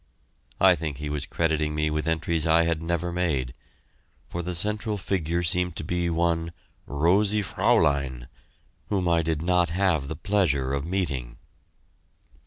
[0.59, 3.53] I think he was crediting me with entries I had never made,
[4.29, 6.53] for the central figure seemed to be one
[6.87, 8.27] "Rosie Fräulein,"
[8.87, 11.37] whom I did not have the pleasure of meeting.